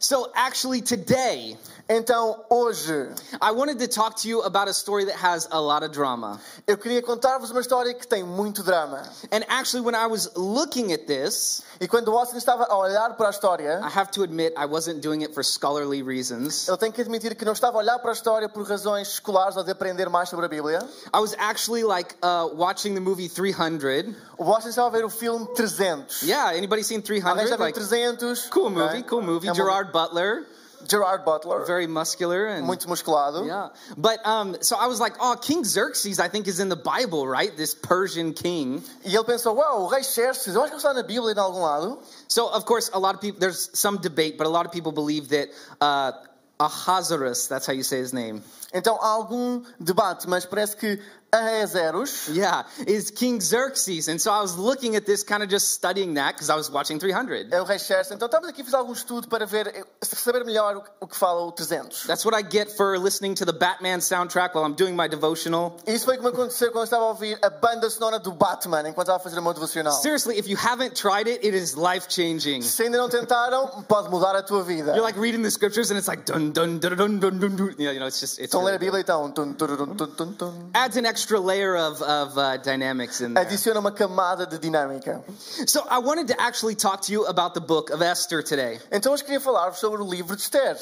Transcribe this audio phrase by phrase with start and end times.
[0.00, 1.56] So, actually, today,
[1.90, 2.92] Então, hoje,
[3.40, 6.38] I wanted to talk to you about a story that has a lot of drama.
[6.66, 9.04] eu queria contar-vos uma história que tem muito drama.
[9.32, 13.28] And actually, when I was looking at this, E quando Austin estava a olhar para
[13.28, 16.68] a história, I have to admit I wasn't doing it for scholarly reasons.
[16.68, 19.56] eu tenho que admitir que não estava a olhar para a história por razões escolares
[19.56, 20.80] ou de aprender mais sobre a Bíblia.
[21.14, 24.14] I was actually like uh, watching the movie 300.
[24.36, 26.22] O Austin estava a ver o filme 300.
[26.22, 27.48] Yeah, anybody seen Alguém 300?
[27.48, 28.50] já viu Like, 300?
[28.50, 29.02] cool movie, Ok.
[29.04, 29.48] cool movie.
[29.48, 30.46] É uma- Gerard Butler,
[30.86, 31.64] Gerard Butler.
[31.66, 33.46] very muscular and Muito musculado.
[33.46, 33.68] yeah.
[33.96, 37.26] But um, so I was like, oh, King Xerxes, I think is in the Bible,
[37.26, 37.56] right?
[37.56, 38.82] This Persian king.
[39.04, 41.60] E ele pensou, uau, o rei Xerxes, eu acho que está na Bíblia em algum
[41.62, 41.98] lado.
[42.28, 44.92] So, of course, a lot of people, there's some debate, but a lot of people
[44.92, 45.48] believe that
[45.80, 46.12] uh,
[46.60, 52.28] Ahasuerus, that's how you say his name, Então há algum debate, mas parece que Ahasuerus
[52.28, 54.08] yeah, is King Xerxes.
[54.08, 56.70] And so I was looking at this, kind of just studying that because I was
[56.70, 57.48] watching 300.
[57.50, 58.12] é o rei Xerxes.
[58.12, 61.52] Então estamos aqui a fazer algum estudo para ver, saber melhor o- que fala o
[61.52, 62.06] 300.
[62.06, 65.76] That's what I get for listening to the Batman soundtrack while I'm doing my devotional.
[65.86, 68.88] Isso foi o que me aconteceu quando estava a ouvir a banda sonora do Batman
[68.88, 69.92] enquanto estava a fazer o meu devocional.
[70.00, 72.62] Seriously, if you haven't tried it, it is life changing.
[72.62, 74.92] Se ainda não tentaram, pode mudar a tua vida.
[74.92, 77.74] You're like reading the scriptures and it's like dun dun dun dun dun dun dun.
[77.78, 79.30] You know, it's just it's Estão a ler a really Bíblia então.
[79.30, 80.70] Tum, tururum, tum, tum, tum.
[80.74, 83.46] adds an extra layer of of uh, dynamics in there.
[83.46, 85.22] Adiciona uma camada de dinâmica.
[85.66, 88.80] So I wanted to actually talk to you about the book of Esther today.
[88.90, 90.76] Então hoje queria falar-vos sobre o livro de Esther.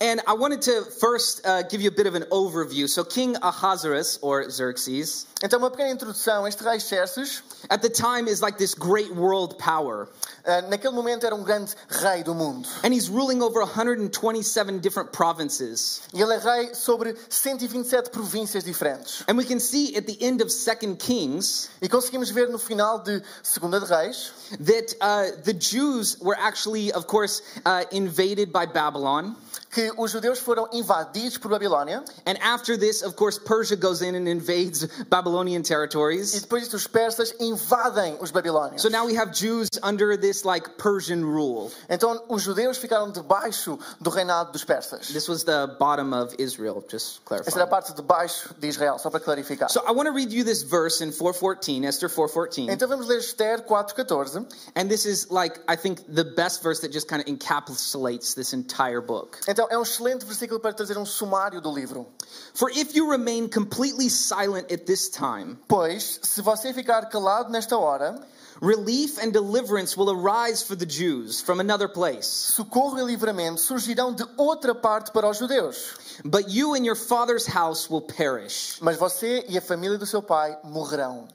[0.00, 2.88] And I wanted to first uh, give you a bit of an overview.
[2.88, 6.46] So, King Ahasuerus, or Xerxes, Então uma pequena introdução.
[6.46, 10.08] Este rei Xerxes, at the time is like this great world power.
[10.44, 12.68] eh, naquele momento era um grande rei do mundo.
[12.82, 16.00] And he's ruling over 127 different provinces.
[16.12, 19.24] E ele é rei sobre 127 províncias diferentes.
[19.28, 22.98] And we can see at the end of Second Kings E conseguimos ver no final
[22.98, 28.66] de Segunda de Reis that uh, the Jews were actually, of course, uh, invaded by
[28.66, 29.36] Babylon.
[29.70, 32.02] Que os judeus foram invadidos por Babilónia.
[32.26, 36.32] And after this, of course, Persia goes in and invades Babylonian E territories.
[36.40, 38.82] depois disso os persas invadem os babilónios.
[38.82, 41.70] So now we have Jews under this like Persian rule.
[41.88, 45.08] Então os judeus ficaram debaixo do reinado dos persas.
[45.08, 48.98] This was the bottom of Israel, just Esta era a parte de baixo de Israel,
[48.98, 49.70] só para clarificar.
[49.70, 52.70] So I want to read you this verse in 414, Esther 414.
[52.70, 54.46] Então vamos ler Esther 4.14.
[54.74, 58.52] And this is like I think the best verse that just kind of encapsulates this
[58.52, 59.38] entire book.
[59.48, 62.06] Então é um excelente versículo para trazer um sumário do livro.
[62.54, 67.76] For if you remain completely silent at this time, Pois, se você ficar calado nesta
[67.76, 68.20] hora,
[68.60, 72.26] relief and deliverance will arise for the Jews from another place.
[72.26, 75.94] socorro e livramento surgirão de outra parte para os judeus.
[76.24, 78.78] But you and your father's house will perish.
[78.80, 81.28] Mas você e a família do seu pai morrerão.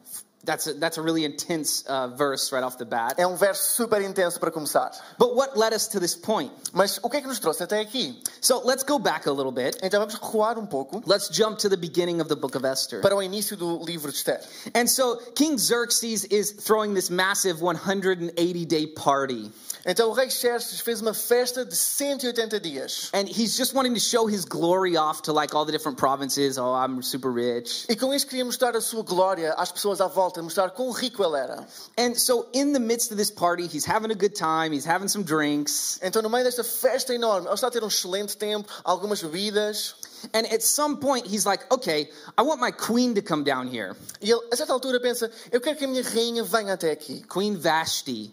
[0.45, 3.15] That's a, that's a really intense uh, verse right off the bat.
[3.17, 4.91] É um verso super intenso para começar.
[5.17, 6.51] But what led us to this point?
[6.73, 8.21] Mas o que é que nos trouxe até aqui?
[8.41, 9.77] So let's go back a little bit.
[9.81, 12.99] Então vamos recuar um pouco Let's jump to the beginning of the book of Esther.
[13.01, 14.41] para o início do livro de Esther.
[14.75, 19.49] And so King Xerxes is throwing this massive 180 day party.
[19.85, 23.09] Então o rei Xerxes fez uma festa de 180 dias.
[23.13, 26.57] And he's just wanting to show his glory off to like all the different provinces.
[26.57, 27.85] Oh, I'm super rich.
[27.89, 31.23] E com isso queria mostrar a sua glória às pessoas à volta, mostrar quão rico
[31.23, 31.67] ele era.
[31.97, 34.73] And so in the midst of this party, he's having a good time.
[34.73, 35.99] He's having some drinks.
[36.01, 39.95] Então no meio desta festa enorme, ele está a ter um excelente tempo, algumas bebidas.
[40.33, 43.95] And at some point, he's like, okay, I want my queen to come down here.
[44.21, 47.23] E ele, a certa altura, pensa: Eu quero que a minha rainha venha até aqui.
[47.27, 48.31] Queen Vashti.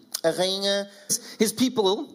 [1.39, 2.09] His people,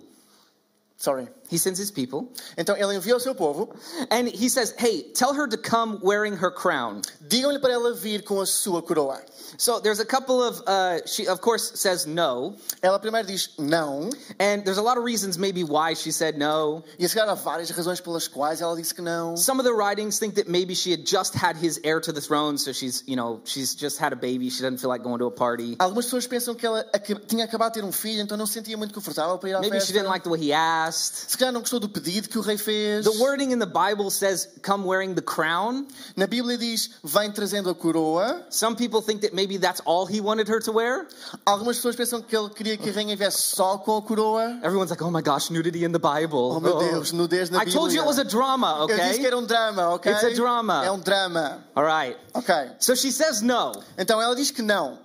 [0.97, 1.29] Sorry.
[1.51, 2.29] He sends his people.
[2.57, 3.75] Então ele enviou o seu povo.
[4.11, 7.03] And he says, hey, tell her to come wearing her crown.
[7.29, 9.21] Digam-lhe para ela vir com a sua coroa.
[9.59, 12.57] So there's a couple of, uh, she of course says no.
[12.83, 14.13] Ela primeiro diz não.
[14.39, 16.85] And there's a lot of reasons maybe why she said no.
[16.99, 19.37] E há várias razões pelas quais ela disse que não.
[19.37, 22.21] Some of the writings think that maybe she had just had his heir to the
[22.21, 24.51] throne, so she's, you know, she's just had a baby.
[24.51, 25.77] She doesn't feel like going to a party.
[25.79, 26.85] Algumas pessoas pensam que ela
[27.27, 29.61] tinha acabado de ter um filho, então não se sentia muito confortável para ir à
[29.61, 31.36] Maybe she didn't like the way he asked.
[31.37, 33.05] Se calhar não gostou do pedido que o rei fez.
[33.05, 35.87] The wording in the Bible says, come wearing the crown.
[36.17, 38.47] Na Bíblia diz, vem trazendo a coroa.
[38.49, 41.07] Some people think that maybe that's all he wanted her to wear.
[41.45, 44.45] Algumas pessoas pensam que ele queria que a rainha viesse só com a coroa.
[44.63, 46.53] Everyone's like, oh my gosh, nudity in the Bible.
[46.57, 47.73] Oh meu Deus, nudez na I Bíblia.
[47.75, 49.27] told you it was a drama, Eu disse que okay?
[49.27, 50.11] era um drama, ok?
[50.11, 50.87] It's a drama.
[50.87, 51.59] É um drama.
[51.75, 52.17] All right.
[52.33, 52.55] Ok.
[52.79, 53.73] So she says no.
[53.99, 54.99] Então ela diz que não.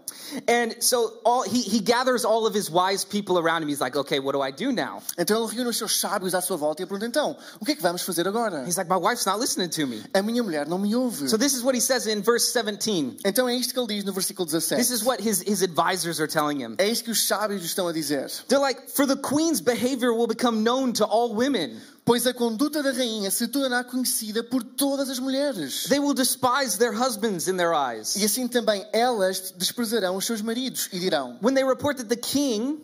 [0.47, 3.69] And so all he, he gathers all of his wise people around him.
[3.69, 5.01] He's like, okay, what do I do now?
[5.17, 7.75] Então ele reúne os seus sábios à sua volta e pergunta: então, o que é
[7.75, 8.63] que vamos fazer agora?
[8.65, 10.03] He's like, my wife's not listening to me.
[10.13, 11.29] A minha mulher não me ouve.
[11.29, 13.17] So this is what he says in verse 17.
[13.25, 14.77] Então é isto que ele diz no versículo 17.
[14.77, 16.75] This is what his, his advisors are telling him.
[16.77, 18.29] É isto que os sábios estão a dizer.
[18.47, 21.79] They're like, for the queen's behavior will become known to all women.
[22.11, 25.85] Pois a conduta da rainha se tornará conhecida por todas as mulheres.
[25.87, 28.17] They will despise their husbands in their eyes.
[28.17, 32.17] E assim também elas desprezarão os seus maridos e dirão: When they report that the
[32.17, 32.79] king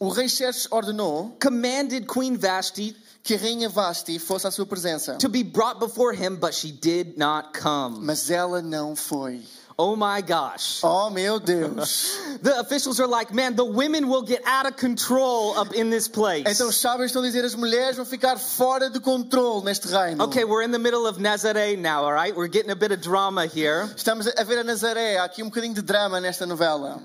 [0.00, 5.18] O rei Xerxes ordenou commanded Queen Vashti que a rainha Vasti fosse à sua presença,
[5.18, 7.98] to be brought before him, but she did not come.
[8.00, 9.42] mas ela não foi.
[9.80, 10.80] Oh my gosh.
[10.82, 12.18] Oh meu Deus!
[12.42, 16.08] The officials are like, man, the women will get out of control up in this
[16.08, 16.44] place.
[16.46, 20.24] Então os sábios estão a dizer: as mulheres vão ficar fora de controle neste reino.
[20.24, 22.36] Okay, we're in the middle of Nazaré now, all right?
[22.36, 23.88] We're getting a bit of drama here.
[23.96, 27.00] Estamos a ver a Nazaré, há aqui um bocadinho de drama nesta novela.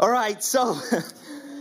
[0.00, 0.78] All right, so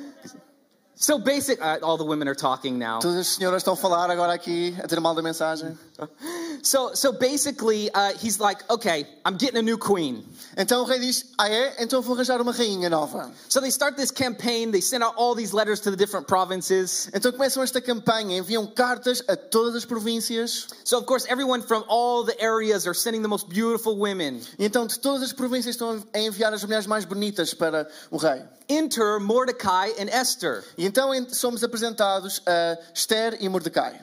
[0.95, 2.99] so basic uh, all the women are talking now.
[2.99, 5.77] Todas as senhoras estão a falar agora aqui, a ter mal da mensagem.
[6.63, 10.23] So so basically uh, he's like, "Okay, I'm getting a new queen."
[10.57, 11.75] Então o rei diz: Ah, é?
[11.83, 13.31] Então vou arranjar uma rainha nova.
[13.49, 17.09] So they start this campaign, they send out all these letters to the different provinces.
[17.13, 20.67] Então começam esta campanha, enviam cartas a todas as províncias.
[20.83, 24.41] So of course everyone from all the areas are sending the most beautiful women.
[24.59, 28.17] E então de todas as províncias estão a enviar as mulheres mais bonitas para o
[28.17, 28.43] rei.
[28.69, 30.63] Enter Mordecai and Esther.
[30.77, 33.99] E então en- somos apresentados a Esther e Mordecai.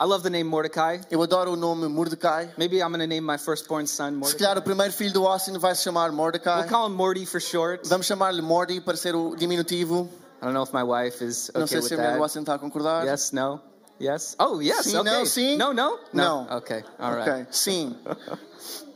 [0.00, 1.00] I love the name Mordecai.
[1.10, 2.46] Eu adoro o nome Mordecai.
[2.56, 4.38] Maybe I'm going to name my firstborn son Se Mordecai.
[4.38, 6.60] calhar o primeiro filho do Austin vai se chamar Mordecai.
[6.60, 7.84] We'll call him Morty for short.
[7.88, 10.08] Vamos chamar-lhe Morty para ser o diminutivo.
[10.40, 12.18] I don't know if my wife is Não okay sei with se a mulher do
[12.18, 12.22] that.
[12.22, 13.04] Austin está a concordar.
[13.06, 13.60] Yes, no,
[14.00, 14.36] yes.
[14.38, 14.84] Oh, yes.
[14.86, 15.10] Sim, okay.
[15.10, 15.56] não, sim.
[15.56, 16.46] No, no, Não.
[16.58, 17.30] Okay, all right.
[17.42, 17.96] Ok, sim.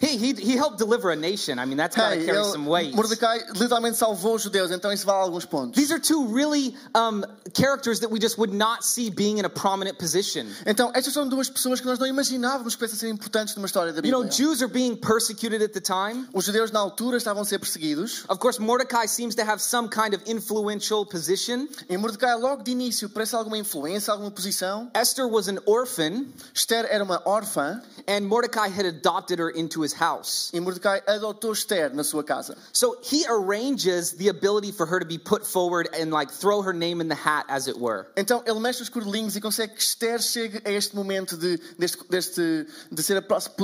[0.00, 1.58] He, he he helped deliver a nation.
[1.58, 2.94] I mean, that's got to Hey, carry ele- some weight.
[2.94, 5.74] Mordecai literalmente salvou os judeus, então isso vale alguns pontos.
[5.76, 9.50] These are two really um, characters that we just would not see being in a
[9.50, 10.46] prominent position.
[10.66, 14.00] Então, estas são duas pessoas que nós não imaginávamos que ser importantes numa história da
[14.00, 16.26] You know, Jews are being persecuted at the time.
[16.32, 19.88] Os judeus na altura estavam a ser perseguidos Of course, Mordecai seems to have some
[19.88, 21.68] kind of influential position.
[21.90, 24.90] e Mordecai logo de início parece alguma influência, alguma posição.
[24.94, 29.89] Esther was an orphan, Esther era uma órfã and Mordecai had adopted her into his
[29.94, 30.50] house.
[30.52, 32.56] e Mordecai adotou Esther na sua casa.
[32.72, 36.72] So he arranges the ability for her to be put forward and like throw her
[36.72, 38.06] name in the hat, as it were.
[38.16, 41.98] Então ele mexe os cordelinhos e consegue que Esther chegue a este momento de, deste,
[42.08, 43.54] deste, de ser a próxima,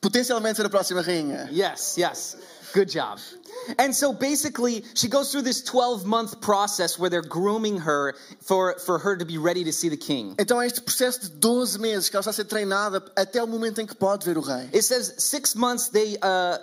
[0.00, 1.48] potencialmente ser a próxima rainha.
[1.50, 2.36] Yes, yes.
[2.74, 3.18] Good job.
[3.78, 8.78] And so basically, she goes through this 12 month process where they're grooming her for,
[8.78, 10.34] for her to be ready to see the king.
[10.38, 13.46] Então é este processo de 12 meses que ela está a ser treinada até o
[13.46, 14.68] momento em que pode ver o rei.
[14.72, 16.58] It says six months they uh,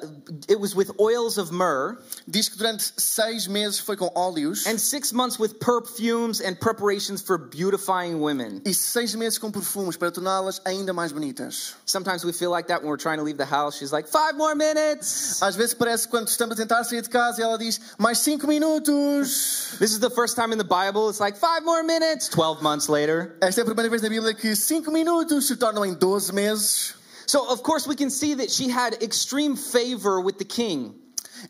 [0.49, 1.97] it was with oils of myrrh,
[2.27, 7.21] Diz que durante seis meses foi com óleos and six months with perfumes and preparations
[7.21, 8.61] for beautifying women.
[8.65, 11.75] e seis meses com perfumes para torná-las ainda mais bonitas.
[11.85, 13.77] Sometimes we feel like that when we're trying to leave the house.
[13.77, 15.41] She's like, five more minutes.
[15.41, 18.47] Às vezes parece quando estamos a tentar sair de casa e ela diz mais cinco
[18.47, 19.75] minutos.
[19.79, 21.09] This is the first time in the Bible.
[21.09, 22.27] It's like five more minutes.
[22.29, 23.35] 12 months later.
[23.41, 26.93] Esta é a primeira vez na Bíblia que cinco minutos se tornam em 12 meses.
[27.27, 30.93] So, of course, we can see that she had extreme favor with the king.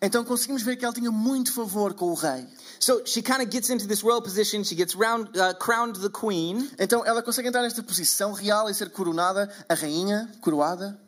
[0.02, 2.48] Então conseguimos ver que ela tinha muito favor com o rei.
[2.80, 4.64] So she kind of gets into this royal position.
[4.64, 6.70] She gets round, uh, crowned the queen.
[6.80, 11.00] Então ela consegue entrar nesta posição real e ser coronada, a rainha, coroada.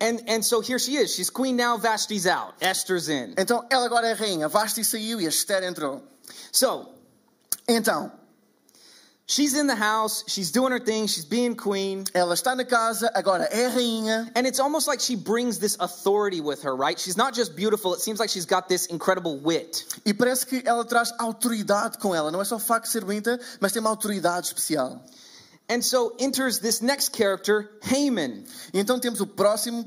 [0.00, 1.14] And, and so here she is.
[1.14, 1.76] She's queen now.
[1.78, 2.54] Vashti's out.
[2.60, 3.34] Esther's in.
[3.36, 4.48] Então ela agora é rainha.
[4.48, 6.02] Vasti saiu e Esther entrou.
[6.52, 6.94] So
[7.66, 8.12] Então,
[9.26, 10.22] she's in the house.
[10.26, 11.06] She's doing her thing.
[11.06, 12.04] She's being queen.
[12.12, 14.30] ela está na casa, agora é rainha.
[14.34, 16.98] And it's almost like she brings this authority with her, right?
[16.98, 17.94] She's not just beautiful.
[17.94, 19.86] It seems like she's got this incredible wit.
[20.04, 22.30] E parece que ela traz autoridade com ela.
[22.30, 25.02] Não é só o facto de ser bonita, mas tem uma autoridade especial.
[25.68, 28.44] And so enters this next character, Haman.
[28.72, 29.84] Então temos o próximo,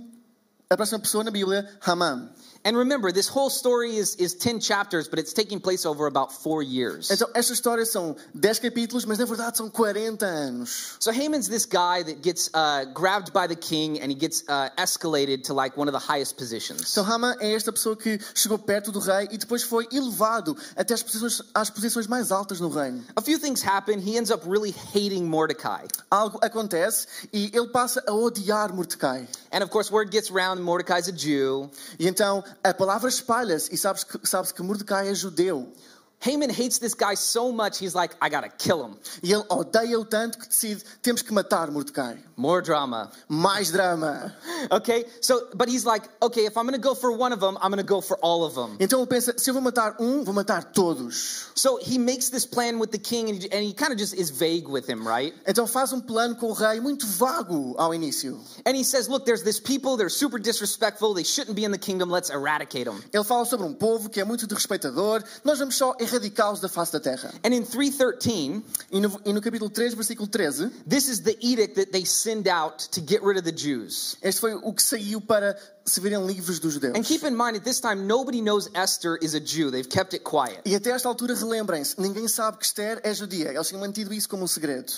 [0.69, 2.29] a próxima pessoa na Bíblia, Haman.
[2.63, 6.31] And remember, this whole story is, is 10 chapters, but it's taking place over about
[6.31, 7.09] four years.
[7.09, 10.97] Então, esta história são 10 capítulos, mas na verdade são 40 anos.
[10.99, 14.69] So Haman's this guy that gets uh, grabbed by the king and he gets uh,
[14.77, 16.91] escalated to like one of the highest positions.
[16.91, 20.93] Então, Haman é esta pessoa que chegou perto do rei e depois foi elevado até
[20.93, 23.03] as posições, às posições mais altas no reino.
[23.15, 23.99] A few things happen.
[23.99, 25.87] He ends up really hating Mordecai.
[26.09, 29.27] Algo acontece e ele passa a odiar Mordecai.
[29.51, 31.69] And of course, word gets around Mordecai's a Jew.
[31.99, 35.73] E então a palavra espalha-se e sabes que, sabes que Mordecai é judeu.
[36.19, 38.97] Haman hates this guy so much, he's like, I gotta kill him.
[39.23, 42.17] E ele odeia-o tanto que decide: temos que matar Mordecai.
[42.35, 43.11] More drama.
[43.29, 44.35] Mais drama.
[44.71, 47.69] Okay, so, but he's like, okay, if I'm gonna go for one of them, I'm
[47.69, 48.77] gonna go for all of them.
[48.79, 51.51] Então ele pensa: se eu vou matar um, vou matar todos.
[51.55, 54.15] So he makes this plan with the king, and he, and he kind of just
[54.15, 55.33] is vague with him, right?
[55.47, 58.39] Então faz um plano com o rei muito vago ao início.
[58.65, 61.77] And he says, look, there's this people, they're super disrespectful, they shouldn't be in the
[61.77, 63.03] kingdom, let's eradicate them.
[63.13, 66.91] Ele fala sobre um povo que é muito desrespeitador, nós vamos só erradicá-los da face
[66.91, 67.33] da terra.
[67.43, 71.75] And in 313, E no, e no capítulo 3, versículo 13, this is the edict
[71.75, 74.17] that they send out to get rid of the Jews.
[74.21, 76.95] este foi o que saiu para se verem livres dos judeus.
[76.95, 79.71] And keep in mind, at this time, nobody knows Esther is a Jew.
[79.71, 80.61] They've kept it quiet.
[80.65, 83.51] E até esta altura, relembrem-se, ninguém sabe que Esther é judia.
[83.53, 84.91] Eles tinham mantido isso como um segredo.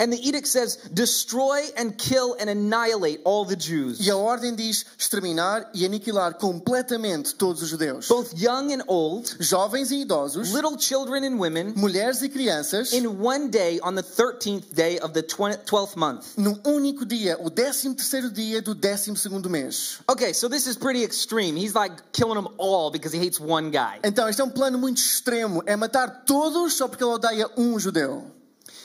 [0.00, 4.54] And the edict says, destroy and kill and annihilate all the Jews, E a ordem
[4.54, 8.08] diz exterminar e aniquilar completamente todos os judeus.
[8.08, 13.06] both young and old, Jovens e idosos, little children and women, mulheres e crianças, in
[13.06, 16.34] one day on the 13th day of the 20, 12th month.
[16.38, 19.98] num único dia, o 13 terceiro dia do 12 segundo mês.
[20.10, 21.56] Okay, so this is pretty extreme.
[21.58, 24.00] He's like killing them all because he hates one guy.
[24.02, 25.62] Então, este é um plano muito extremo.
[25.66, 28.24] É matar todos só porque ele odeia um judeu.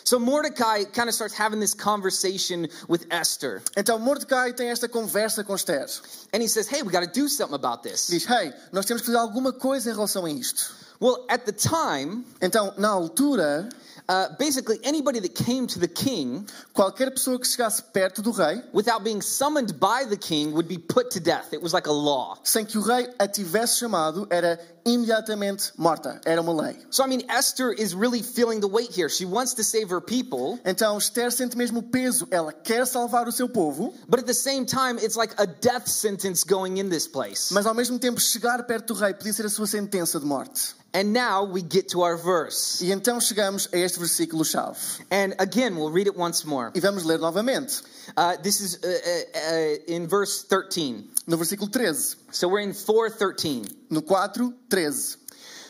[0.06, 3.64] So Mordecai kind of starts having this conversation with Esther.
[3.76, 5.88] Então, Mordecai tem esta conversa com Esther.
[6.32, 8.08] And he says, hey, we got to do something about this.
[8.08, 10.76] Diz, hey, nós temos que fazer alguma coisa em relação a isto.
[11.00, 13.68] Well, at the time, Então, na altura,
[14.08, 18.62] uh, basically anybody that came to the king qualquer pessoa que chegasse perto do rei,
[18.74, 21.52] without being summoned by the king would be put to death.
[21.52, 22.38] It was like a law.
[22.44, 26.22] sem que o rei a tivesse chamado, era imediatamente morta.
[26.26, 26.78] Era uma lei.
[26.92, 29.10] So, I mean, Esther is really feeling the weight here.
[29.10, 32.28] She wants to save her people, Então, Esther sente mesmo o peso.
[32.32, 35.88] Ela quer salvar o seu povo, but at the same time, it's like a death
[35.88, 37.52] sentence going in this place.
[37.52, 40.76] mas ao mesmo tempo chegar perto do rei podia ser a sua sentença de morte.
[40.94, 42.82] And now we get to our verse.
[42.82, 44.78] E então chegamos a este versículo-chave.
[45.12, 46.72] And again, we'll read it once more.
[46.74, 47.82] E vamos ler novamente.
[48.16, 51.04] Uh, this is uh, uh, uh, in verse 13.
[51.28, 52.16] No versículo 13.
[52.36, 53.64] So we're in 413.
[53.92, 54.28] No 4,
[54.70, 55.16] 13.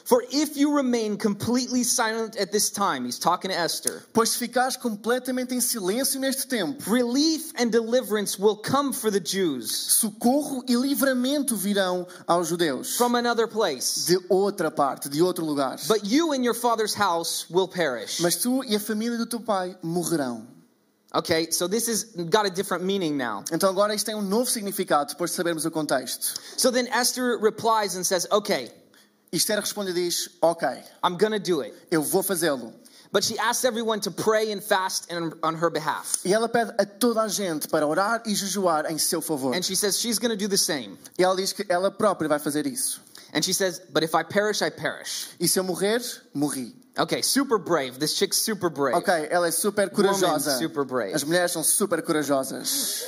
[0.03, 4.39] For if you remain completely silent at this time, he's talking to Esther, Pois se
[4.39, 10.63] ficares completamente em silêncio neste tempo, relief and deliverance will come for the Jews socorro
[10.67, 12.97] e livramento virão aos judeus.
[12.97, 14.05] from another place.
[14.07, 15.77] De outra parte, de outro lugar.
[15.87, 18.19] But you and your father's house will perish.
[18.21, 20.54] Mas tu e a família do teu pai morrerão.
[21.15, 23.43] Okay, so this has got a different meaning now.
[23.51, 26.33] Então agora isto tem um novo significado, depois de sabermos o contexto.
[26.57, 28.69] So then Esther replies and says, Okay,
[29.31, 30.67] Esther responde e diz, ok,
[31.03, 31.73] I'm gonna do it.
[31.91, 32.73] eu vou fazê-lo.
[33.11, 36.25] But she asks everyone to pray and fast on, her behalf.
[36.25, 39.55] E ela pede a toda a gente para orar e jejuar em seu favor.
[39.55, 40.97] And she says she's gonna do the same.
[41.17, 43.01] E ela diz que ela própria vai fazer isso.
[43.33, 45.29] And she says, But if I perish, I perish.
[45.39, 46.01] E se eu morrer,
[46.33, 46.75] morri.
[46.97, 47.99] Okay, super brave.
[47.99, 48.95] This chick's super brave.
[48.95, 50.51] Ok, ela é super corajosa.
[50.51, 51.13] Woman, super brave.
[51.13, 53.03] As mulheres são super corajosas.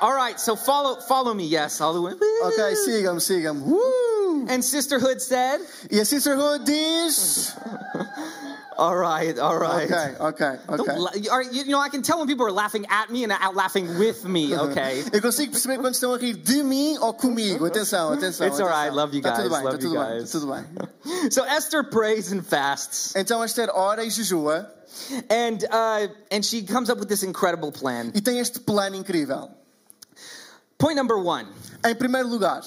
[0.00, 1.44] All right, so follow follow me.
[1.44, 2.12] Yes, all the way.
[2.44, 3.62] Ok, sigam-me, sigam-me.
[3.72, 4.46] Uh!
[4.48, 7.54] And sisterhood said, E a Sisterhood diz...
[8.76, 10.98] "All right, all right." Ok, ok, Don't ok.
[10.98, 13.54] la- you you know, I can tell when people are laughing at me and out
[13.54, 14.54] laughing with me.
[14.72, 15.04] Okay.
[15.12, 17.66] Eu consigo perceber quando estão a rir de mim ou comigo.
[17.66, 18.46] Atenção, atenção.
[18.46, 18.96] It's all right, atenção.
[18.96, 20.30] love you Tá tudo guys, bem, love tá tudo bem, guys.
[20.30, 20.64] tudo bem.
[21.32, 24.66] So Esther prays and fasts, Então Esther ora e jejua
[25.30, 28.10] and uh, and she comes up with this incredible plan.
[28.14, 29.50] e tem este plano incrível.
[30.78, 31.46] Point number one:
[31.84, 32.62] Em primeiro lugar,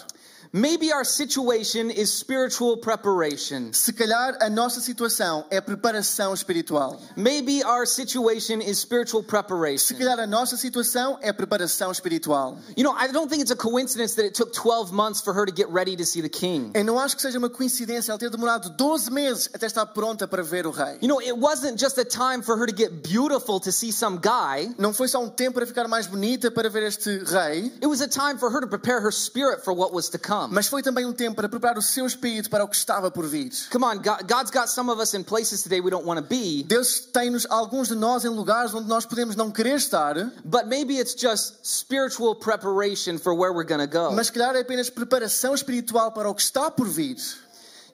[0.55, 3.73] maybe our situation is spiritual preparation.
[3.73, 6.97] se calhar a nossa situação é preparação espiritual.
[7.17, 9.97] Maybe our situation is spiritual Se preparation.
[9.97, 12.57] calhar a nossa situação é preparação espiritual.
[12.77, 15.45] You know, I don't think it's a coincidence that it took 12 months for her
[15.45, 16.71] to get ready to see the king.
[16.73, 20.25] Eu não acho que seja uma coincidência ela ter demorado 12 meses até estar pronta
[20.25, 20.97] para ver o rei.
[21.01, 24.19] You know, it wasn't just a time for her to get beautiful to see some
[24.21, 24.73] guy.
[24.77, 27.99] Não foi só um tempo para ficar mais bonita para ver este rei, It was
[28.01, 30.44] a time for her to prepare her spirit for what was to come.
[30.51, 33.27] Mas foi também um tempo para preparar o seu espírito para o que estava por
[33.27, 33.51] vir.
[33.71, 36.25] Come on, God, God's got some of us in places today we don't want to
[36.25, 40.65] be, Deus tem-nos, alguns de nós, em lugares onde nós podemos não querer estar, but
[40.67, 44.11] maybe it's just spiritual preparation for where we're going to go.
[44.13, 47.17] mas calhar é apenas preparação espiritual para o que está por vir.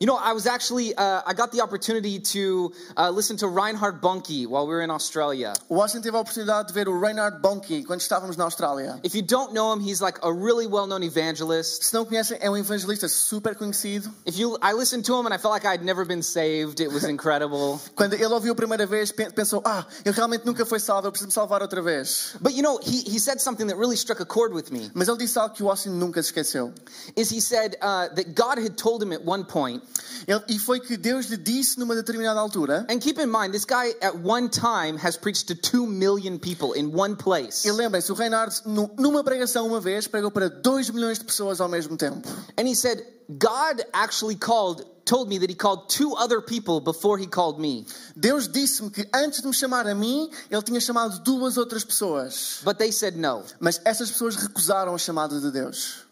[0.01, 4.01] You know, I was actually, uh, I got the opportunity to uh, listen to Reinhard
[4.01, 5.53] Bonnke while we were in Australia.
[5.70, 9.00] O Washington teve a oportunidade de ver o Reinhard Bonnke quando estávamos na Austrália.
[9.03, 11.84] If you don't know him, he's like a really well known evangelist.
[11.84, 14.12] Se não conhecem, é um evangelista super conhecido.
[14.25, 16.79] If you, I listened to him and I felt like I'd never been saved.
[16.79, 17.79] It was incredible.
[17.96, 21.12] Quando ele ouviu a primeira vez, pen- pensou: Ah, eu realmente nunca fui salvo, eu
[21.12, 22.36] preciso me salvar outra vez.
[22.41, 24.89] But you know, he, he said something that really struck a chord with me.
[24.96, 26.74] Mas ele disse algo que o Washington nunca se esqueceu:
[27.15, 29.84] Is he said uh, that God had told him at one point
[30.27, 32.86] Ele- e foi que Deus lhe disse numa determinada altura.
[32.89, 36.74] And keep in mind, this guy at one time has preached to two million people
[36.79, 37.65] in one place.
[37.67, 41.60] E lembrem-se, o Reinhard, nu- numa pregação uma vez, pregou para 2 milhões de pessoas
[41.60, 42.27] ao mesmo tempo.
[42.57, 47.17] And he said, God actually called, told me that he called two other people before
[47.17, 47.86] he called me.
[48.15, 52.60] Deus disse-me que antes de me chamar a mim, Ele tinha chamado duas outras pessoas.
[52.63, 53.43] But they said no.
[53.60, 56.05] Mas essas pessoas recusaram a chamada de Deus.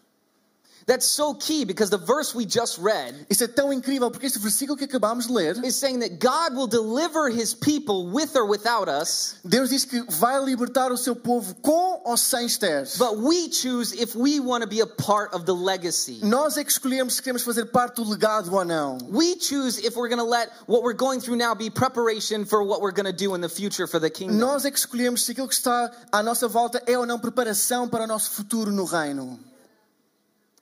[0.86, 4.38] That's so key because the verse we just read Isso é tão incrível porque este
[4.38, 8.46] versículo que acabámos de ler, is saying that God will deliver his people with or
[8.46, 12.86] without us, Deus diz que vai libertar o seu povo com ou sem Esther.
[12.98, 16.20] but we choose if we want to be a part of the legacy.
[16.22, 18.98] Nós é que escolhemos se queremos fazer parte do legado ou não.
[19.10, 22.62] We choose if we're going to let what we're going through now be preparation for
[22.64, 24.38] what we're going to do in the future for the kingdom.
[24.38, 27.88] Nós é que escolhemos se aquilo que está à nossa volta é ou não preparação
[27.88, 29.38] para o nosso futuro no reino.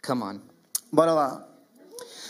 [0.08, 0.40] Come on.
[0.90, 1.44] Bora lá.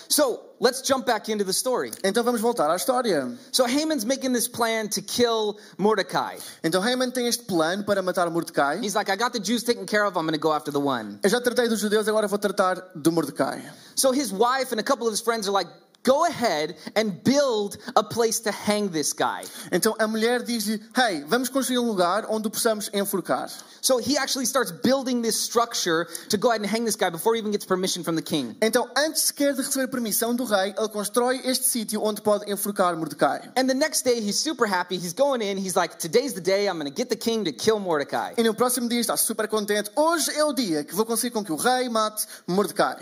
[0.08, 1.92] So let's jump back into the story.
[2.02, 3.38] Então vamos voltar à história.
[3.52, 6.38] So Haman's making this plan to kill Mordecai.
[6.64, 8.80] Então Haman tem este plano para matar Mordecai.
[8.82, 10.80] He's like, I got the Jews taken care of, I'm going to go after the
[10.80, 11.20] one.
[11.22, 13.62] Eu já tratei dos judeus, agora vou tratar de Mordecai.
[13.94, 15.70] So his wife and a couple of his friends are like,
[16.02, 19.42] go ahead and build a place to hang this guy.
[19.70, 23.48] Então a mulher diz-lhe: Hey, vamos construir um lugar onde possamos enforcar.
[23.80, 27.34] So he actually starts building this structure to go ahead and hang this guy before
[27.34, 28.56] he even gets permission from the king.
[28.60, 32.96] Então, antes sequer de receber permissão do rei, ele constrói este sítio onde pode enforcar
[32.96, 33.40] Mordecai.
[33.56, 34.96] And the next day, he's super happy.
[34.96, 35.56] He's going in.
[35.56, 38.34] He's like, Today's the day I'm going to get the king to kill Mordecai.
[38.36, 39.90] E no próximo dia está super contente.
[39.96, 42.96] Hoje é o dia que vou conseguir com que o rei mate Mordecai.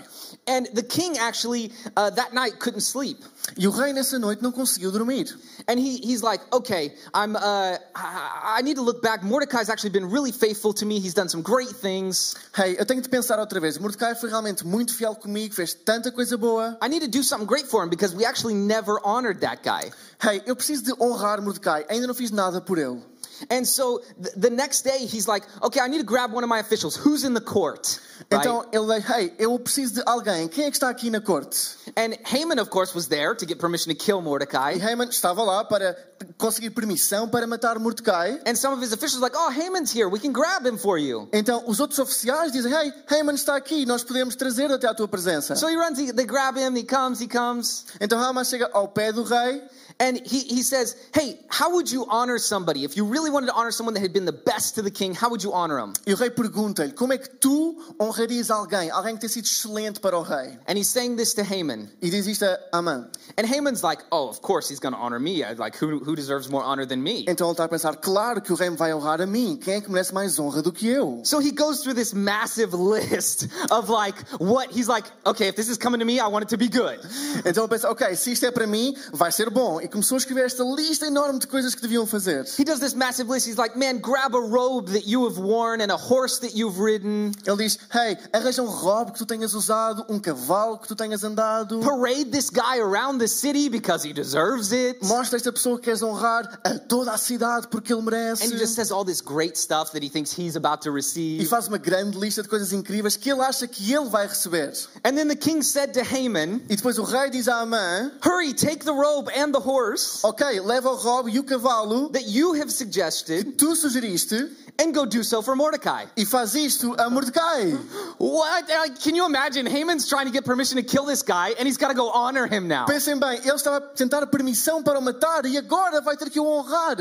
[0.47, 3.19] And the king actually, uh, that night, couldn't sleep.
[3.59, 5.35] E o rei nessa noite não conseguiu dormir.
[5.69, 9.23] And he, he's like, Okay, I'm, uh, I, need to look back.
[9.23, 10.99] Mordecai's actually been really faithful to me.
[10.99, 12.35] He's done some great things.
[12.55, 13.78] Hey, eu tenho de pensar outra vez.
[13.78, 16.76] Mordecai foi realmente muito fiel comigo, fez tanta coisa boa.
[16.81, 19.90] I need to do something great for him because we actually never honored that guy.
[20.21, 21.85] Hey, eu preciso de honrar Mordecai.
[21.88, 23.02] Ainda não fiz nada por ele.
[23.50, 26.49] And so th- the next day, he's like, Okay, I need to grab one of
[26.49, 26.97] my officials.
[26.97, 28.00] Who's in the court?
[28.31, 28.40] Right?
[28.40, 30.49] Então ele diz: Hey, eu preciso de alguém.
[30.49, 31.76] Quem é que está aqui na corte?
[31.97, 34.78] And Haman, of course, was there to get permission to kill E Mordecai.
[34.78, 35.97] Haman estava lá para
[36.38, 38.41] conseguir permissão para matar Mordecai.
[38.47, 40.08] And some of his officials were like, Oh, Haman's here.
[40.08, 41.28] We can grab him for you.
[41.32, 45.08] Então os outros oficiais dizem: Hey, Haman está aqui, nós podemos trazer até à tua
[45.08, 45.54] presença.
[45.54, 47.84] So he runs, he, they grab him, he comes, he comes.
[48.00, 49.63] Então Haman chega ao pé do rei
[49.99, 52.85] And he, he says, Hey, how would you honor somebody?
[52.85, 55.15] If you really wanted to honor someone that had been the best to the king,
[55.15, 55.95] how would you honor him?
[56.06, 59.99] e o rei pergunta-lhe: Como é que tu honrarias alguém, alguém que tem sido excelente
[60.00, 60.59] para o rei?
[60.69, 61.89] And he's saying this to Haman.
[62.02, 63.09] E diz isto a Amã.
[63.39, 65.43] And Haman's like, Oh, of course he's going to honor me.
[65.56, 67.25] Like, who, who deserves more honor than me?
[67.26, 69.56] Então ele está a pensar: Claro que o rei me vai honrar a mim.
[69.56, 71.23] Quem é que merece mais honra do que eu?
[71.25, 75.69] So he goes through this massive list of like what he's like, okay, if this
[75.69, 77.00] is coming to me, I want it to be good.
[77.47, 79.80] Então ele pensa: Ok, se isto é para mim, vai ser bom.
[79.87, 82.45] E começou a escrever esta lista enorme de coisas que deviam fazer.
[82.59, 83.47] He does this massive list.
[83.47, 86.81] He's like, man, grab a robe that you have worn and a horse that you've
[86.81, 87.31] ridden.
[87.47, 91.23] Ele diz: Hey, arranja um robe que tu tenhas usado, um cavalo que tu tenhas
[91.23, 91.79] andado.
[91.83, 94.99] Parade this guy around the city because he deserves it.
[95.05, 98.43] Mostra esta pessoa que queres honrar a toda a cidade porque ele merece.
[98.45, 100.93] And he just says all this great stuff that he thinks he's about to E
[100.95, 101.47] receive.
[101.47, 104.73] faz uma grande lista de coisas incríveis que ele acha que ele vai receber.
[105.05, 108.53] And then the king said to Haman, E depois o rei diz à Amã: Hurry,
[108.53, 109.75] take the robe and the horse
[110.25, 115.04] Ok, leva o robe e o cavalo that you have suggested tu sugeriste and go
[115.06, 116.06] do so for Mordecai.
[116.17, 117.73] e faz isto a Mordecai.
[118.19, 118.69] What?
[118.69, 119.67] Like, Can you imagine?
[119.67, 122.47] Haman's trying to get permission to kill this guy and he's got to go honor
[122.47, 122.86] him now.
[122.86, 126.39] Pensem bem, ele estava a tentar permissão para o matar e agora vai ter que
[126.41, 126.97] o honrar.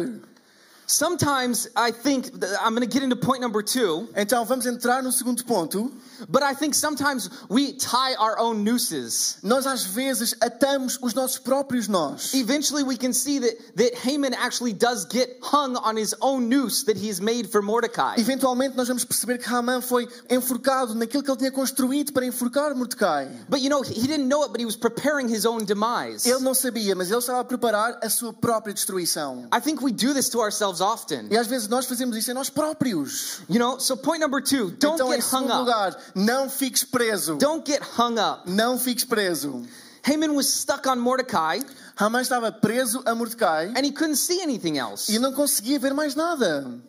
[0.88, 2.28] Sometimes I think,
[2.62, 5.92] I'm going to get into point number two, Então vamos entrar no segundo ponto.
[6.30, 9.38] but I think sometimes we tie our own nooses.
[9.44, 12.34] Nós às vezes atamos os nossos próprios nós.
[12.34, 16.84] Eventually, we can see that, that Haman actually does get hung on his own noose
[16.86, 18.16] that he's made for Mordecai.
[18.18, 22.76] Eventualmente nós vamos perceber que Haman foi enforcado naquilo que ele tinha construído para enforcar
[22.76, 23.28] Mordecai.
[23.50, 26.26] But you know, he didn't know it, but he was preparing his own demise.
[26.30, 29.48] Ele não sabia, mas ele estava a preparar a sua própria destruição.
[29.52, 31.28] I think we do this to ourselves often.
[31.32, 33.42] E às vezes nós fazemos isso em nós próprios.
[33.50, 35.60] You know, so point number two don't então, get hung up.
[35.60, 37.36] lugar, não fiques preso.
[37.36, 38.50] Don't get hung up.
[38.50, 39.64] Não fiques preso.
[40.08, 41.62] Haman was stuck on Mordecai
[41.98, 45.12] Haman estava preso a Mordecai and he couldn't see anything else.
[45.12, 46.80] e não conseguia ver mais nada.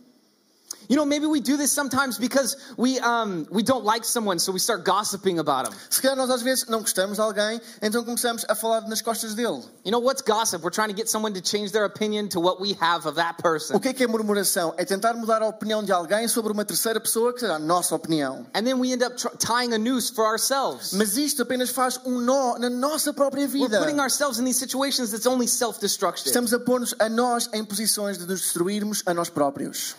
[0.88, 4.52] You know, maybe we do this sometimes because we um, we don't like someone, so
[4.52, 5.74] we start gossiping about them.
[5.90, 9.34] Se calhar nós às vezes não gostamos de alguém, então começamos a falar nas costas
[9.34, 9.62] dele.
[9.84, 10.62] You know what's gossip?
[10.62, 13.42] We're trying to get someone to change their opinion to what we have of that
[13.42, 13.76] person.
[13.76, 14.74] O que é que é murmuração?
[14.76, 17.94] É tentar mudar a opinião de alguém sobre uma terceira pessoa que será a nossa
[17.94, 18.46] opinião.
[18.54, 20.92] And then we end up tying a noose for ourselves.
[20.92, 23.78] Mas isto apenas faz um nó na nossa própria We're vida.
[23.80, 26.26] putting ourselves in these situations that's only self-destructive.
[26.26, 29.94] Estamos a pôr-nos a nós em posições de nos destruirmos a nós próprios.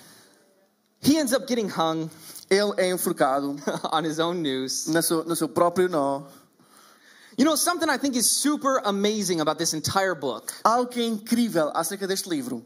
[1.01, 2.09] He ends up getting hung
[2.49, 3.55] Ele é enforcado
[3.91, 4.87] on his own noose.
[4.89, 6.23] na seu- no seu próprio nó.
[7.37, 11.05] You know, something I think is super amazing about this entire book Algo que é
[11.05, 12.65] incrível acerca deste livro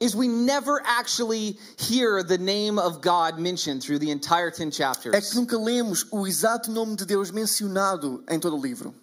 [0.00, 4.70] is we never actually hear the name of God mentioned through the entire 10 é
[4.70, 5.34] que chapters.
[5.34, 8.94] nunca lemos o exato nome de Deus mencionado em todo o livro.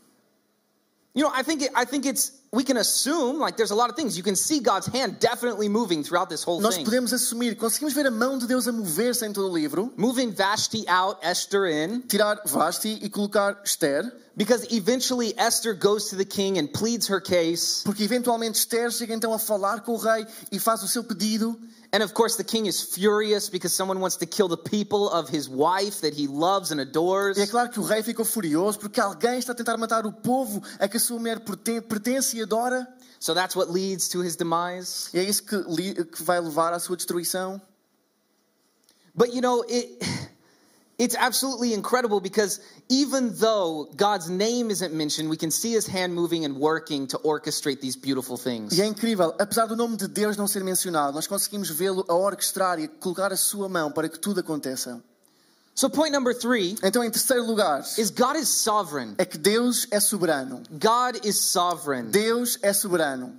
[1.15, 3.89] You know, I think it, I think it's we can assume like there's a lot
[3.89, 4.17] of things.
[4.17, 6.85] You can see God's hand definitely moving throughout this whole Nós thing.
[6.85, 10.31] podemos assumir, conseguimos ver a mão de Deus a mover-se em todo o livro, Moving
[10.31, 16.23] Vashti out, Esther in, tirar Vasti e colocar Esther, because eventually Esther goes to the
[16.23, 17.81] king and pleads her case.
[17.83, 21.59] porque eventualmente Esther chega então a falar com o rei e faz o seu pedido.
[21.91, 25.29] And of course, the king is furious because someone wants to kill the people of
[25.29, 27.37] his wife that he loves and adores.
[27.37, 30.11] E é claro que o rei ficou furioso porque alguém está a tentar matar o
[30.11, 32.87] povo a que a sua mulher perten- pertence e adora.
[33.19, 35.09] So that's what leads to his demise.
[35.13, 37.59] E é isso que, que vai levar à sua destruição.
[39.15, 39.97] But you know, it
[40.99, 46.13] it's absolutely incredible because even though God's name isn't mentioned, we can see his hand
[46.13, 48.73] moving and working to orchestrate these beautiful things.
[48.77, 52.13] E é incrível, apesar do nome de Deus não ser mencionado, nós conseguimos vê-lo a
[52.15, 55.01] orquestrar e a colocar a sua mão para que tudo aconteça.
[55.75, 59.13] So point number 3 Então, em terceiro lugar, is God is sovereign.
[59.19, 60.63] é que Deus é soberano.
[60.71, 62.09] God is sovereign.
[62.09, 63.31] Deus é soberano.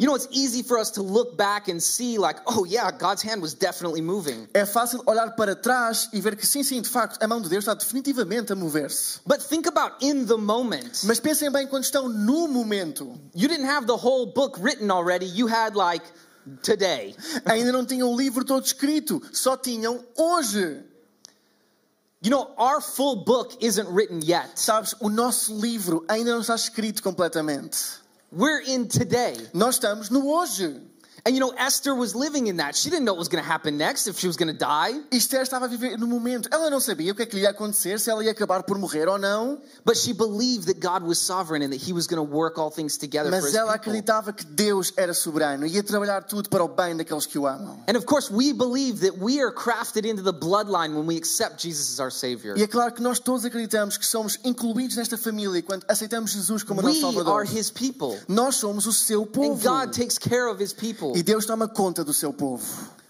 [0.00, 3.20] You know, it's easy for us to look back and see like, oh yeah, God's
[3.20, 4.46] hand was definitely moving.
[4.54, 7.48] É fácil olhar para trás e ver que sim, sim, de facto, a mão de
[7.48, 9.18] Deus está definitivamente a mover-se.
[9.26, 11.02] But think about in the moment.
[11.02, 13.20] Mas pensem bem quando estão no momento.
[13.34, 15.26] You didn't have the whole book written already.
[15.26, 16.06] You had like
[16.62, 17.16] today.
[17.44, 20.80] Ainda não tinham o livro todo escrito, só tinham hoje.
[22.22, 24.60] You know, our full book isn't written yet.
[24.60, 28.00] Sabes, o nosso livro ainda não está escrito completamente.
[28.30, 29.34] We're in today.
[29.54, 30.82] Nós estamos no hoje.
[31.26, 32.74] And you know, Esther was living in that.
[32.76, 34.92] She didn't know what was going to happen next, if she was going to die.
[35.12, 36.48] Esther estava a viver no momento.
[36.52, 38.78] Ela não sabia o que é que lhe ia acontecer, se ela ia acabar por
[38.78, 39.58] morrer ou não.
[39.84, 42.70] But she believed that God was sovereign and that He was going to work all
[42.70, 43.90] things together for Mas His ela people.
[43.90, 47.46] acreditava que Deus era soberano e ia trabalhar tudo para o bem daqueles que o
[47.46, 47.78] amam.
[47.88, 51.60] And of course, we believe that we are crafted into the bloodline when we accept
[51.62, 52.56] Jesus as our Savior.
[52.56, 56.62] E é claro que nós todos acreditamos que somos incluídos nesta família quando aceitamos Jesus
[56.62, 57.40] como nosso We Salvador.
[57.40, 58.18] are His people.
[58.28, 59.62] Nós somos o seu And povo.
[59.62, 61.07] God takes care of His people.
[61.16, 62.64] E Deus toma conta do seu povo.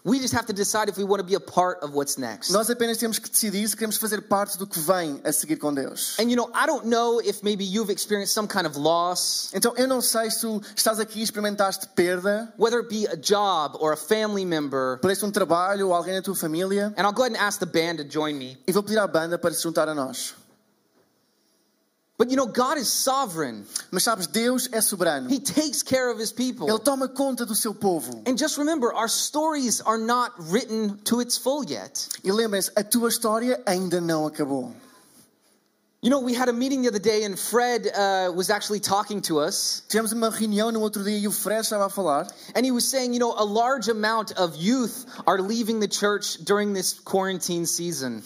[0.04, 2.50] We just have to decide if we want to be a part of what's next.
[2.50, 5.74] Nós apenas temos que decidir se queremos fazer parte do que vem a seguir com
[5.74, 6.16] Deus.
[6.18, 9.74] And you know, I don't know if maybe you've experienced some kind of loss, Então
[9.76, 13.76] eu não sei se tu estás aqui e experimentaste perda, whether it be a job
[13.80, 14.98] or a family member.
[15.02, 16.94] perdeste um trabalho ou alguém na tua família.
[16.96, 18.56] And I'll go ahead and ask the band to join me.
[18.66, 20.34] E vou pedir à banda para se juntar a nós.
[22.18, 23.64] But you know, God is sovereign.
[23.92, 25.30] Mas sabes, Deus é soberano.
[25.30, 26.68] He takes care of his people.
[26.68, 28.24] Ele toma conta do seu povo.
[28.26, 32.08] And just remember, our stories are not written to its full yet.
[32.24, 34.74] E lembrem-se, a tua história ainda não acabou.
[36.00, 39.20] You know, we had a meeting the other day, and Fred uh, was actually talking
[39.22, 42.28] to us, Tivemos uma reunião no outro dia e o Fred estava a falar.
[42.54, 46.36] and he was saying, you know, a large amount of youth are leaving the church
[46.44, 48.22] during this quarantine season.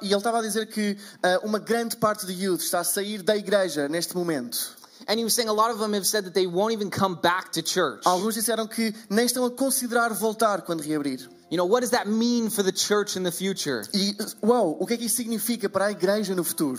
[0.00, 3.20] E ele estava a dizer que ah, uma grande parte de youth está a sair
[3.24, 4.76] da igreja neste momento.
[5.08, 7.16] And he was saying a lot of them have said that they won't even come
[7.20, 8.02] back to church.
[8.06, 11.28] Alguns disseram que nem estão a considerar voltar quando reabrir.
[11.50, 13.82] You know, what does that mean for the church in the future?
[13.92, 16.78] E, uau, o que é que isso significa para a igreja no futuro?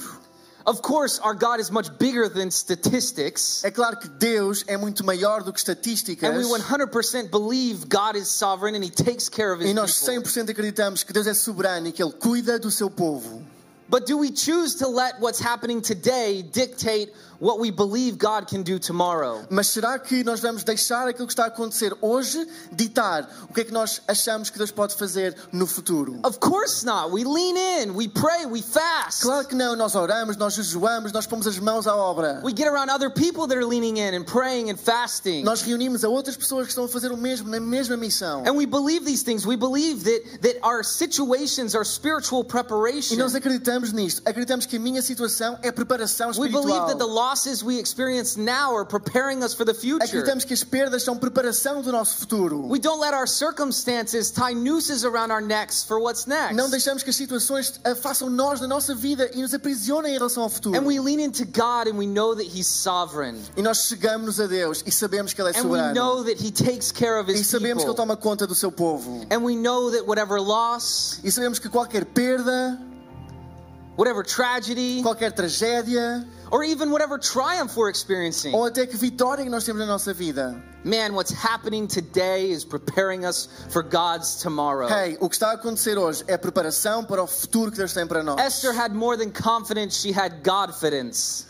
[0.66, 3.64] Of course, our God is much bigger than statistics.
[3.64, 6.30] É claro que Deus é muito maior do que estatísticas.
[6.30, 10.00] And we 100% believe God is sovereign and He takes care of His E nós
[10.00, 10.24] people.
[10.24, 13.42] 100% acreditamos que Deus é soberano e que Ele cuida do seu povo.
[13.90, 18.62] But do we choose to let what's happening today dictate what we believe God can
[18.64, 19.44] do tomorrow?
[19.50, 23.62] Mas será que nós vamos deixar aquilo que está a acontecer hoje ditar o que
[23.62, 26.20] é que nós achamos que Deus pode fazer no futuro?
[26.24, 27.12] Of course not.
[27.12, 29.24] We lean in, we pray, we fast.
[29.24, 32.42] Claro que não, nós oramos, nós jejuamos, nós pomos as mãos à obra.
[32.44, 35.44] We get around other people that are leaning in and praying and fasting.
[35.44, 38.44] Nós reunimos a outras pessoas que estão a fazer o mesmo, na mesma missão.
[38.46, 39.48] And we believe these things.
[39.48, 43.16] We believe that, that our situations are spiritual E preparation.
[43.18, 44.22] nós acreditamos nisto.
[44.26, 47.10] Acreditamos que a minha situação é preparação We believe that the espiritual.
[47.14, 50.04] losses we experience now are preparing us for the future.
[50.04, 52.68] Acreditamos que as perdas são preparação do nosso futuro.
[52.68, 56.54] We don't let our circumstances tie nooses around our necks for what's next.
[56.56, 60.16] Não deixamos que as situações eh, façam nós na nossa vida e nos aprisionem em
[60.18, 60.78] relação ao futuro.
[60.78, 63.38] And we lean into God and we know that He's sovereign.
[63.56, 65.94] E nós chegamos a Deus e sabemos que Ele é And we soberano.
[65.96, 67.96] know that He takes care of E His sabemos que Ele people.
[67.96, 69.26] toma conta do seu povo.
[69.32, 72.80] And we know that whatever loss, E sabemos que qualquer perda,
[74.00, 79.50] whatever tragedy, qualquer tragédia, or even whatever triumph we're experiencing, ou até que vitória que
[79.50, 80.56] nós temos na nossa vida.
[80.86, 84.88] man, what's happening today is preparing us for God's tomorrow.
[84.88, 88.08] Hey, o que está a acontecer hoje é preparação para o futuro que Deus tem
[88.08, 88.40] para nós.
[88.40, 91.46] Esther had more than confidence, she had Godfidence.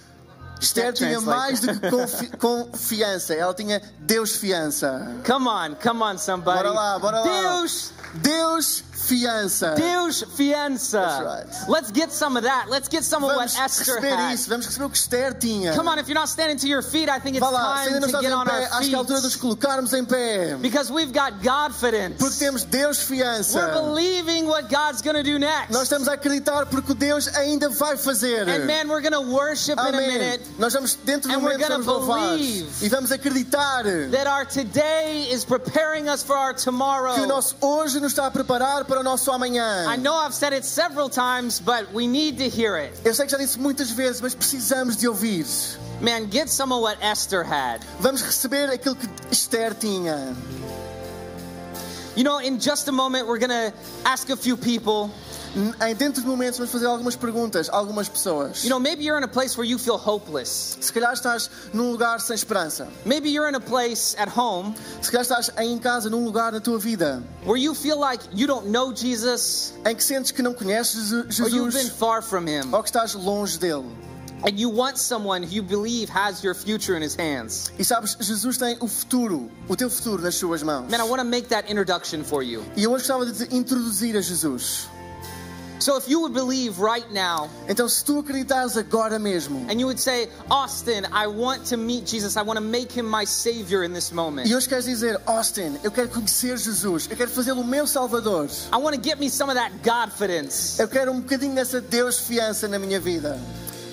[0.60, 5.22] Esther tinha mais do que confi- confiança, ela tinha Deus fiança.
[5.24, 6.64] Come on, come on, somebody.
[6.64, 7.24] Bora lá, bora lá.
[7.24, 9.76] Deus, Deus fiança.
[9.76, 11.00] Deus fiança.
[11.02, 11.70] That's right.
[11.70, 12.70] Let's get some of that.
[12.70, 14.34] Let's get some of what Vamos Esther had.
[14.34, 15.74] isso, vamos receber o que Esther tinha.
[15.76, 18.02] Come on, if you're not standing to your feet, I think it's Vá lá, time
[18.02, 19.42] to get on pé, our acho que é a altura de nos feet.
[19.42, 20.56] colocarmos em pé.
[20.62, 22.18] Because we've got Godfidence.
[22.18, 23.58] Porque temos Deus fiança.
[23.58, 25.72] We're believing what God's going to do next.
[25.72, 28.48] Nós estamos a acreditar porque Deus ainda vai fazer.
[28.50, 30.08] And man, we're going to worship in a Amém.
[30.08, 35.28] minute Nós vamos dentro And we're momento vamos louvar e vamos acreditar that our today
[35.32, 37.14] is preparing us for our tomorrow.
[37.16, 39.86] que o nosso hoje nos está a preparar para o nosso amanhã.
[39.88, 42.92] I know I've said it several times, but we need to hear it.
[43.06, 45.46] Eu sei que já disse muitas vezes, mas precisamos de ouvir.
[46.02, 47.86] Man, get some of what Esther had.
[48.00, 50.36] Vamos receber aquilo que Esther tinha.
[52.16, 53.72] You know, in just a moment, we're going to
[54.04, 55.12] ask a few people.
[55.86, 58.64] Em dentro de momentos vamos fazer algumas perguntas, a algumas pessoas.
[58.64, 60.78] You know, maybe you're in a place where you feel hopeless.
[60.80, 62.88] Se calhar estás num lugar sem esperança.
[63.06, 66.60] Maybe you're in a place at home Se calhar estás em casa, num lugar na
[66.60, 70.54] tua vida, where you feel like you don't know Jesus em que sentes que não
[70.54, 72.72] conheces Je- or you've been Jesus far from him.
[72.74, 73.86] ou que estás longe dele.
[74.42, 77.72] And you want someone who you believe has your future in his hands.
[77.78, 80.90] E sabes, Jesus tem o futuro, o teu futuro nas suas mãos.
[80.90, 82.64] Man, I want to make that introduction for you.
[82.78, 84.88] E eu hoje gostava de te introduzir a Jesus.
[85.80, 89.88] So if you would believe right now Então, se tu acreditares agora mesmo, and you
[89.88, 93.84] would say, Austin, I want to meet Jesus, I want to make him my savior
[93.84, 94.48] in this moment.
[94.50, 98.50] e hoje queres dizer, Austin, eu quero conhecer Jesus, eu quero fazê-lo o meu Salvador,
[98.74, 100.80] I want to get me some of that Godfidence.
[100.80, 103.40] eu quero um bocadinho dessa Deus fiança na minha vida.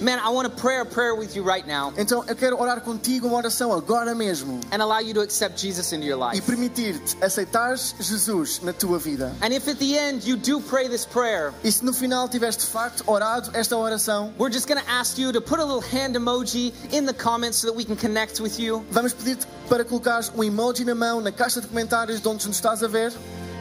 [0.00, 2.80] Man, I want to pray a prayer with you right now Então, eu quero orar
[2.82, 6.42] contigo uma oração agora mesmo and allow you to accept Jesus into your e life.
[6.46, 9.32] permitir-te aceitares Jesus na tua vida.
[9.40, 12.56] And if at the end you do pray this prayer, E se no final tiveres
[12.56, 15.80] de facto orado esta oração, we're just going to ask you to put a little
[15.80, 18.84] hand emoji in the comments so that we can connect with you.
[18.90, 22.56] vamos pedir-te para colocares um emoji na mão na caixa de comentários de onde nos
[22.56, 23.12] estás a ver,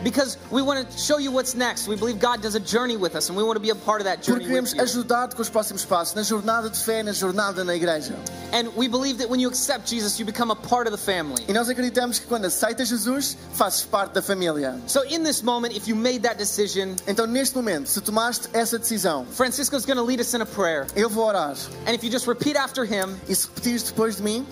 [0.04, 1.88] Because we want to show you what's next.
[1.88, 4.02] We believe God does a journey with us, and we want to be a part
[4.02, 7.12] of that journey with queremos ajudar-te com os próximos passos, na jornada de fé, na
[7.12, 8.14] jornada na igreja.
[8.54, 11.44] And we believe that when you accept Jesus, you become a part of the family.
[11.48, 14.80] E nós acreditamos que quando aceitas Jesus, fazes parte da família.
[14.86, 18.78] So, in this moment, if you made that decision, Então, neste momento, se tomaste essa
[18.78, 20.86] decisão, Francisco's going to lead us in a prayer.
[20.96, 21.56] eu vou orar.
[21.88, 24.46] And if you just repeat after him, E se repetires depois de mim,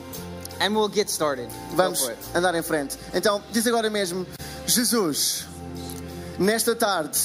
[0.59, 1.47] and we'll get started.
[1.75, 2.97] Vamos andar em frente.
[3.13, 4.25] Então, diz agora mesmo:
[4.65, 5.45] Jesus,
[6.39, 7.19] nesta tarde,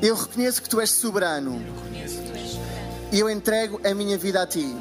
[0.00, 1.60] eu reconheço que tu és soberano
[3.10, 4.76] e eu entrego a minha vida a ti.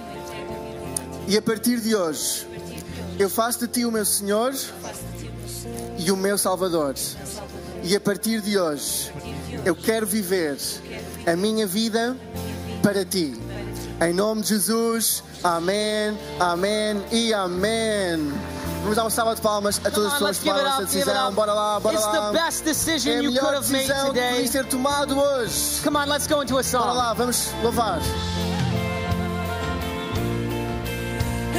[1.28, 2.48] E a partir de hoje,
[3.18, 4.54] eu faço de ti o meu Senhor
[5.98, 6.96] e o meu Salvador.
[7.84, 9.12] E a partir de hoje,
[9.66, 10.58] eu quero viver
[11.26, 12.16] a minha vida
[12.82, 13.34] para ti.
[14.02, 18.53] Em nome de Jesus, amém, amém e amém.
[18.84, 20.60] Vamos dar uma salva de palmas a todas as Come on, pessoas let's que give
[20.60, 21.34] it tomaram essa decisão.
[21.34, 22.12] Bora lá, bora It's lá.
[22.12, 25.20] the best decision É a you could melhor have made decisão que podia ser tomado
[25.20, 25.82] hoje.
[25.84, 26.98] Come on, let's go into a Bora song.
[26.98, 28.00] lá, vamos louvar.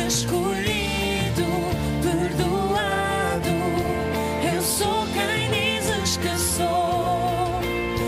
[0.07, 1.45] escolhido,
[2.03, 3.49] perdoado.
[4.55, 7.61] Eu sou quem dizes que sou.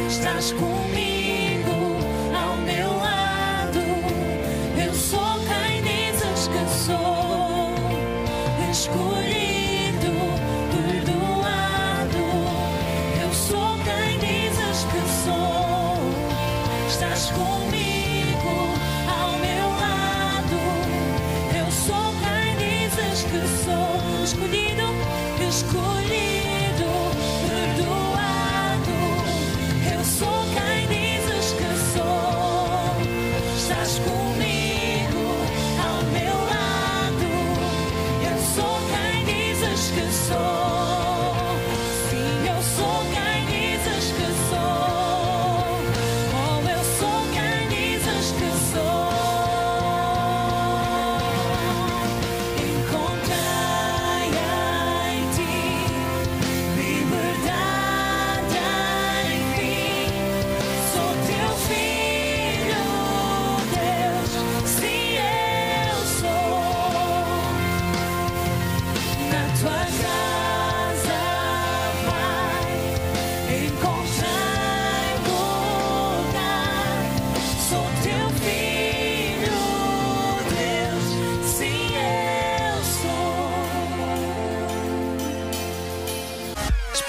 [0.08, 0.85] Estás comigo